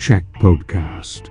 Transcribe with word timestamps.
Check 0.00 0.24
Podcast. 0.40 1.24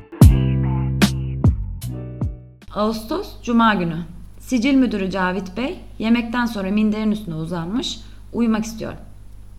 Ağustos 2.76 3.44
Cuma 3.44 3.74
günü. 3.74 3.98
Sicil 4.40 4.74
müdürü 4.74 5.12
Cavit 5.12 5.58
Bey 5.58 5.80
yemekten 6.00 6.46
sonra 6.46 6.72
minderin 6.72 7.12
üstüne 7.12 7.36
uzanmış, 7.36 8.00
uyumak 8.34 8.66
istiyor. 8.66 8.94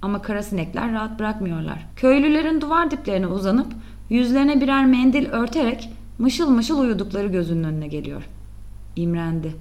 Ama 0.03 0.23
karasinekler 0.23 0.93
rahat 0.93 1.19
bırakmıyorlar. 1.19 1.87
Köylülerin 1.97 2.61
duvar 2.61 2.91
diplerine 2.91 3.27
uzanıp 3.27 3.67
yüzlerine 4.11 4.61
birer 4.61 4.87
mendil 4.87 5.27
örterek 5.31 5.91
mışıl 6.19 6.51
mışıl 6.51 6.79
uyudukları 6.79 7.27
gözünün 7.27 7.65
önüne 7.65 7.87
geliyor. 7.89 8.23
İmrendi, 8.97 9.55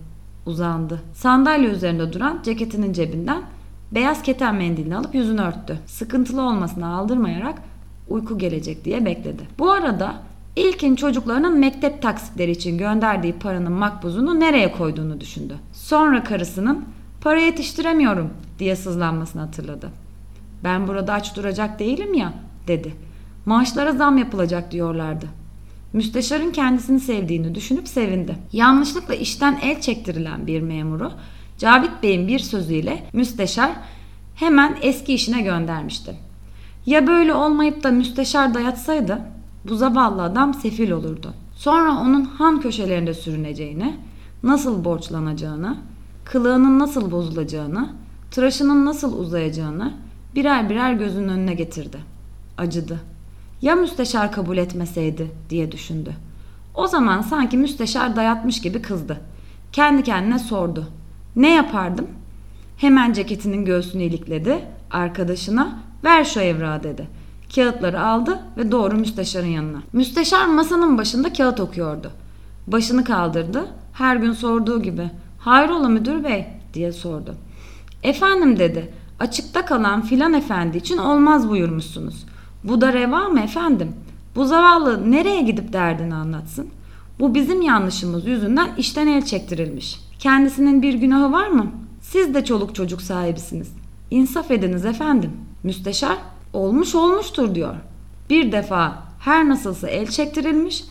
uzandı. 0.45 1.01
Sandalye 1.13 1.69
üzerinde 1.69 2.13
duran 2.13 2.39
ceketinin 2.43 2.93
cebinden 2.93 3.41
beyaz 3.91 4.21
keten 4.21 4.55
mendilini 4.55 4.97
alıp 4.97 5.15
yüzünü 5.15 5.41
örttü. 5.41 5.79
Sıkıntılı 5.85 6.41
olmasına 6.41 6.95
aldırmayarak 6.97 7.61
uyku 8.09 8.37
gelecek 8.37 8.85
diye 8.85 9.05
bekledi. 9.05 9.43
Bu 9.59 9.71
arada 9.71 10.29
İlkin 10.59 10.95
çocuklarının 10.95 11.59
mektep 11.59 12.01
taksitleri 12.01 12.51
için 12.51 12.77
gönderdiği 12.77 13.33
paranın 13.33 13.71
makbuzunu 13.71 14.39
nereye 14.39 14.71
koyduğunu 14.71 15.21
düşündü. 15.21 15.55
Sonra 15.73 16.23
karısının 16.23 16.85
para 17.21 17.39
yetiştiremiyorum 17.39 18.29
diye 18.59 18.75
sızlanmasını 18.75 19.41
hatırladı. 19.41 19.91
Ben 20.63 20.87
burada 20.87 21.13
aç 21.13 21.35
duracak 21.35 21.79
değilim 21.79 22.13
ya 22.13 22.33
dedi. 22.67 22.93
Maaşlara 23.45 23.91
zam 23.91 24.17
yapılacak 24.17 24.71
diyorlardı. 24.71 25.25
Müsteşarın 25.93 26.51
kendisini 26.51 26.99
sevdiğini 26.99 27.55
düşünüp 27.55 27.87
sevindi. 27.87 28.35
Yanlışlıkla 28.53 29.15
işten 29.15 29.59
el 29.63 29.81
çektirilen 29.81 30.47
bir 30.47 30.61
memuru 30.61 31.11
Cavit 31.57 32.03
Bey'in 32.03 32.27
bir 32.27 32.39
sözüyle 32.39 33.03
müsteşar 33.13 33.71
hemen 34.35 34.77
eski 34.81 35.13
işine 35.13 35.41
göndermişti. 35.41 36.28
Ya 36.89 37.07
böyle 37.07 37.33
olmayıp 37.33 37.83
da 37.83 37.91
müsteşar 37.91 38.53
dayatsaydı 38.53 39.21
bu 39.67 39.75
zavallı 39.75 40.23
adam 40.23 40.53
sefil 40.53 40.91
olurdu. 40.91 41.33
Sonra 41.55 41.91
onun 41.91 42.25
han 42.25 42.61
köşelerinde 42.61 43.13
sürüneceğini, 43.13 43.97
nasıl 44.43 44.85
borçlanacağını, 44.85 45.77
kılığının 46.25 46.79
nasıl 46.79 47.11
bozulacağını, 47.11 47.89
tıraşının 48.31 48.85
nasıl 48.85 49.19
uzayacağını 49.19 49.93
birer 50.35 50.69
birer 50.69 50.93
gözünün 50.93 51.27
önüne 51.27 51.53
getirdi. 51.53 51.97
Acıdı. 52.57 52.99
Ya 53.61 53.75
müsteşar 53.75 54.31
kabul 54.31 54.57
etmeseydi 54.57 55.31
diye 55.49 55.71
düşündü. 55.71 56.13
O 56.75 56.87
zaman 56.87 57.21
sanki 57.21 57.57
müsteşar 57.57 58.15
dayatmış 58.15 58.61
gibi 58.61 58.81
kızdı. 58.81 59.21
Kendi 59.71 60.03
kendine 60.03 60.39
sordu. 60.39 60.87
Ne 61.35 61.53
yapardım? 61.55 62.07
Hemen 62.79 63.13
ceketinin 63.13 63.65
göğsünü 63.65 64.03
ilikledi. 64.03 64.65
Arkadaşına 64.91 65.79
ver 66.03 66.23
şu 66.23 66.39
evrağı 66.39 66.83
dedi. 66.83 67.07
Kağıtları 67.55 68.01
aldı 68.01 68.39
ve 68.57 68.71
doğru 68.71 68.95
müsteşarın 68.95 69.47
yanına. 69.47 69.81
Müsteşar 69.93 70.45
masanın 70.45 70.97
başında 70.97 71.33
kağıt 71.33 71.59
okuyordu. 71.59 72.11
Başını 72.67 73.03
kaldırdı. 73.03 73.67
Her 73.93 74.15
gün 74.15 74.31
sorduğu 74.31 74.81
gibi 74.81 75.11
hayrola 75.39 75.89
müdür 75.89 76.23
bey 76.23 76.45
diye 76.73 76.91
sordu. 76.91 77.35
Efendim 78.03 78.59
dedi 78.59 78.93
açıkta 79.19 79.65
kalan 79.65 80.01
filan 80.01 80.33
efendi 80.33 80.77
için 80.77 80.97
olmaz 80.97 81.49
buyurmuşsunuz. 81.49 82.25
Bu 82.63 82.81
da 82.81 82.93
reva 82.93 83.29
mı 83.29 83.39
efendim? 83.39 83.91
Bu 84.35 84.45
zavallı 84.45 85.11
nereye 85.11 85.41
gidip 85.41 85.73
derdini 85.73 86.15
anlatsın? 86.15 86.69
Bu 87.19 87.35
bizim 87.35 87.61
yanlışımız 87.61 88.27
yüzünden 88.27 88.69
işten 88.77 89.07
el 89.07 89.25
çektirilmiş. 89.25 89.99
Kendisinin 90.19 90.81
bir 90.81 90.93
günahı 90.93 91.31
var 91.31 91.47
mı? 91.47 91.71
Siz 92.11 92.33
de 92.33 92.45
çoluk 92.45 92.75
çocuk 92.75 93.01
sahibisiniz. 93.01 93.71
İnsaf 94.11 94.51
ediniz 94.51 94.85
efendim. 94.85 95.31
Müsteşar 95.63 96.17
olmuş 96.53 96.95
olmuştur 96.95 97.55
diyor. 97.55 97.75
Bir 98.29 98.51
defa 98.51 99.03
her 99.19 99.49
nasılsa 99.49 99.87
el 99.87 100.07
çektirilmiş, 100.07 100.83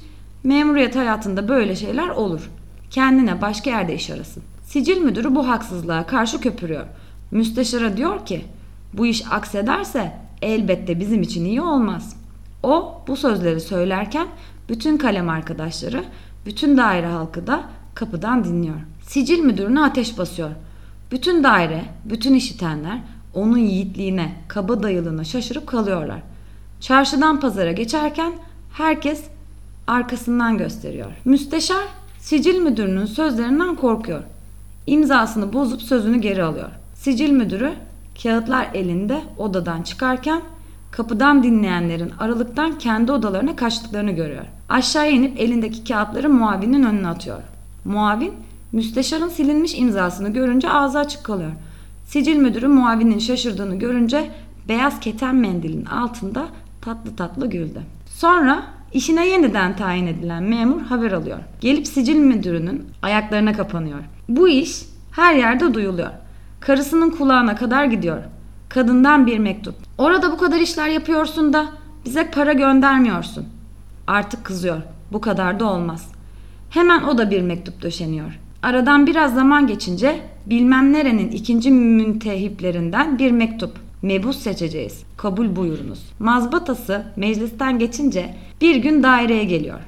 memuriyet 0.45 0.97
hayatında 0.97 1.49
böyle 1.49 1.77
şeyler 1.77 2.09
olur. 2.09 2.51
Kendine 2.91 3.43
başka 3.43 3.71
yerde 3.71 3.95
iş 3.95 4.11
arasın. 4.11 4.43
Sicil 4.65 5.01
müdürü 5.01 5.35
bu 5.35 5.49
haksızlığa 5.49 6.07
karşı 6.07 6.41
köpürüyor. 6.41 6.87
Müsteşara 7.31 7.97
diyor 7.97 8.27
ki 8.27 8.45
bu 8.93 9.07
iş 9.07 9.25
aksederse 9.31 10.13
elbette 10.43 11.01
bizim 11.01 11.23
için 11.23 11.45
iyi 11.45 11.61
olmaz. 11.61 12.17
O 12.63 13.03
bu 13.09 13.17
sözleri 13.17 13.61
söylerken 13.61 14.27
bütün 14.69 14.97
kalem 14.97 15.29
arkadaşları, 15.29 16.05
bütün 16.47 16.77
daire 16.77 17.07
halkı 17.07 17.47
da 17.47 17.63
kapıdan 17.95 18.45
dinliyor. 18.45 18.81
Sicil 19.03 19.39
müdürüne 19.39 19.81
ateş 19.81 20.19
basıyor. 20.19 20.51
Bütün 21.11 21.45
daire, 21.45 21.85
bütün 22.05 22.35
işitenler 22.35 22.99
onun 23.35 23.59
yiğitliğine, 23.59 24.33
kaba 24.49 24.83
dayılığına 24.83 25.25
şaşırıp 25.25 25.67
kalıyorlar. 25.67 26.21
Çarşıdan 26.81 27.41
pazara 27.41 27.73
geçerken 27.73 28.33
herkes 28.73 29.25
arkasından 29.87 30.59
gösteriyor. 30.59 31.13
Müsteşar 31.25 31.85
sicil 32.19 32.59
müdürünün 32.59 33.07
sözlerinden 33.07 33.77
korkuyor. 33.77 34.23
İmzasını 34.87 35.53
bozup 35.53 35.83
sözünü 35.83 36.21
geri 36.21 36.43
alıyor. 36.43 36.69
Sicil 36.95 37.31
müdürü 37.31 37.73
kağıtlar 38.23 38.69
elinde 38.75 39.21
odadan 39.39 39.83
çıkarken 39.83 40.43
kapıdan 40.91 41.43
dinleyenlerin 41.43 42.13
aralıktan 42.19 42.79
kendi 42.79 43.13
odalarına 43.13 43.57
kaçtıklarını 43.57 44.11
görüyor. 44.11 44.45
Aşağıya 44.69 45.11
inip 45.11 45.41
elindeki 45.41 45.85
kağıtları 45.85 46.31
muavinin 46.31 46.83
önüne 46.83 47.09
atıyor. 47.09 47.41
Muavin 47.85 48.33
müsteşarın 48.73 49.29
silinmiş 49.29 49.75
imzasını 49.75 50.29
görünce 50.29 50.71
ağzı 50.71 50.99
açık 50.99 51.25
kalıyor. 51.25 51.53
Sicil 52.07 52.37
müdürü 52.37 52.69
muavinin 52.69 53.19
şaşırdığını 53.19 53.79
görünce 53.79 54.31
beyaz 54.69 55.01
keten 55.01 55.37
mendilin 55.37 55.85
altında 55.85 56.47
tatlı 56.81 57.17
tatlı 57.17 57.51
güldü. 57.51 57.81
Sonra 58.07 58.63
işine 58.93 59.29
yeniden 59.29 59.77
tayin 59.77 60.07
edilen 60.07 60.43
memur 60.43 60.81
haber 60.81 61.13
alıyor. 61.13 61.39
Gelip 61.61 61.87
sicil 61.87 62.17
müdürünün 62.17 62.87
ayaklarına 63.03 63.53
kapanıyor. 63.53 64.01
Bu 64.29 64.49
iş 64.49 64.83
her 65.13 65.35
yerde 65.35 65.75
duyuluyor. 65.75 66.11
Karısının 66.61 67.11
kulağına 67.11 67.57
kadar 67.57 67.85
gidiyor. 67.85 68.23
Kadından 68.69 69.27
bir 69.27 69.39
mektup. 69.39 69.75
Orada 69.99 70.33
bu 70.33 70.37
kadar 70.39 70.61
işler 70.61 70.89
yapıyorsun 70.89 71.53
da 71.53 71.67
bize 72.05 72.31
para 72.31 72.53
göndermiyorsun. 72.53 73.47
Artık 74.07 74.45
kızıyor. 74.45 74.83
Bu 75.13 75.21
kadar 75.21 75.61
da 75.61 75.65
olmaz. 75.65 76.13
Hemen 76.71 77.03
o 77.03 77.19
da 77.19 77.31
bir 77.31 77.43
mektup 77.43 77.83
döşeniyor. 77.83 78.39
Aradan 78.63 79.07
biraz 79.07 79.35
zaman 79.35 79.67
geçince 79.67 80.21
bilmem 80.47 80.93
nerenin 80.93 81.31
ikinci 81.31 81.71
müntehiplerinden 81.71 83.19
bir 83.19 83.31
mektup. 83.31 83.73
Mebus 84.03 84.39
seçeceğiz. 84.39 85.03
Kabul 85.17 85.57
buyurunuz. 85.57 85.99
Mazbatası 86.19 87.07
meclisten 87.17 87.79
geçince 87.79 88.35
bir 88.61 88.77
gün 88.77 89.03
daireye 89.03 89.45
geliyor. 89.45 89.81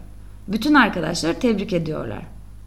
Bütün 0.49 0.75
arkadaşlar 0.75 1.33
tebrik 1.35 1.73
ediyorlar. 1.73 2.23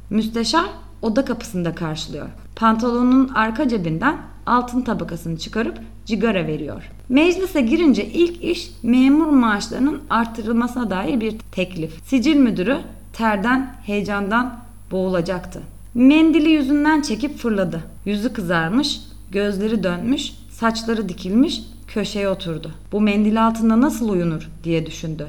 Müsteşar 0.10 0.66
oda 1.02 1.26
kapısında 1.26 1.76
karşılıyor. 1.76 2.28
Pantolonunun 2.56 3.28
arka 3.28 3.70
cebinden 3.70 4.18
altın 4.46 4.82
tabakasını 4.82 5.38
çıkarıp 5.38 5.80
cigara 6.06 6.48
veriyor. 6.48 6.84
Meclise 7.10 7.62
girince 7.62 8.06
ilk 8.06 8.44
iş 8.44 8.72
memur 8.84 9.30
maaşlarının 9.30 10.02
artırılmasına 10.10 10.90
dair 10.90 11.22
bir 11.22 11.40
teklif. 11.52 12.04
Sicil 12.06 12.36
müdürü 12.36 12.78
terden, 13.14 13.76
heyecandan 13.86 14.60
boğulacaktı. 14.92 15.73
Mendili 15.94 16.50
yüzünden 16.50 17.02
çekip 17.02 17.38
fırladı. 17.38 17.84
Yüzü 18.06 18.34
kızarmış, 18.34 19.00
gözleri 19.32 19.84
dönmüş, 19.84 20.32
saçları 20.50 21.10
dikilmiş, 21.10 21.62
köşeye 21.88 22.30
oturdu. 22.30 22.72
Bu 22.92 23.02
mendil 23.02 23.48
altında 23.48 23.82
nasıl 23.82 24.10
uyunur 24.10 24.50
diye 24.64 24.86
düşündü. 24.86 25.28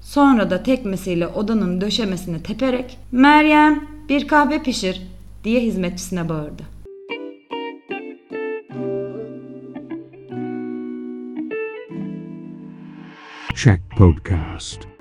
Sonra 0.00 0.50
da 0.50 0.62
tekmesiyle 0.62 1.26
odanın 1.26 1.80
döşemesini 1.80 2.42
teperek 2.42 2.98
"Meryem, 3.12 3.84
bir 4.08 4.28
kahve 4.28 4.62
pişir." 4.62 5.02
diye 5.44 5.60
hizmetçisine 5.60 6.28
bağırdı. 6.28 6.62
Check 13.54 13.80
Podcast. 13.98 14.91